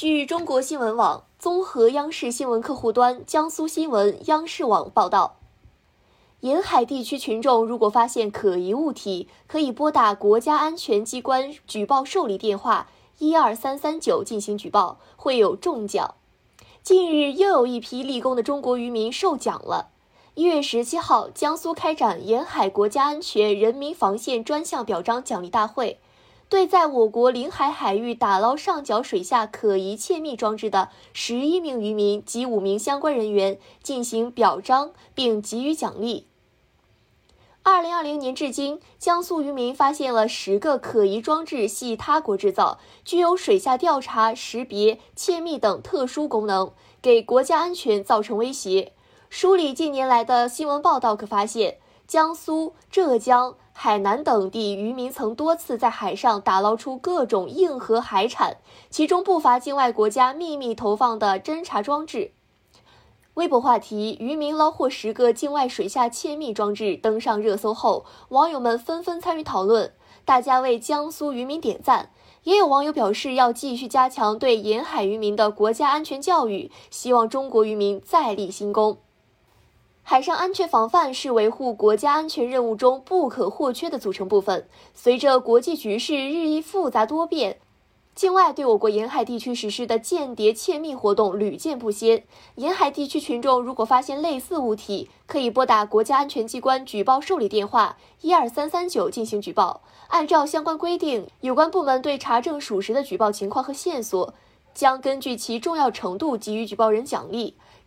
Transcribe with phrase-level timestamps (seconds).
[0.00, 5.38] 据中国新闻网综合央视新闻客户端、江苏新闻、央视网报道，
[6.38, 12.88] 沿海地区群众如果发现可疑物体，可以拨打国家安全机关举报受理电话
[13.18, 16.14] 一二三三九进行举报，会有中奖。
[16.84, 19.90] 近日，又有一批立功的中国渔民受奖了。
[20.36, 25.98] 一月十七号，江苏开展沿海国家安全人民防线专项表彰奖励大会，
[26.48, 36.26] 对在我国领海海域打捞上缴水下可疑窃密装置的十一名渔民及五名相关人员进行表彰，并给予奖励。
[37.62, 48.92] 二零二零年至今，江苏渔民发现了十个可疑装置系他国制造，具有水下调查、识别、窃密等特殊功能，给国家安全造成威胁。
[49.28, 51.76] 梳理近年来的新闻报道，可发现，
[52.08, 58.56] 江苏、浙江、海南等地渔民曾多次在海上打捞出各种硬核海产，
[58.88, 62.32] 其中不乏境外国家秘密投放的侦察装置。
[63.34, 69.92] 微博话题“渔民捞获十个境外水下窃密装置”登上热搜后，网友们纷纷参与讨论，
[70.24, 72.08] 大家为江苏渔民点赞。
[72.44, 78.96] 也有网友表示要继续加强对沿海渔民的国家安全教育，希望中国渔民再立新功。
[80.10, 84.66] 海上安全防范是维护国家安全任务中不可或缺的组成部分。
[84.94, 87.58] 随着国际局势日益复杂多变，
[88.14, 92.24] 境外对我国沿海地区实施的间谍窃密活动屡见不鲜。
[92.54, 99.82] 沿海地区群众如果发现类似物体，可以拨打国家安全机关举报受理电话一二三三九进行举报。
[100.06, 104.32] 按照相关规定，有关部门对查证属实的举报情况和线索，
[104.72, 107.56] 将根据其重要程度给予举报人奖励。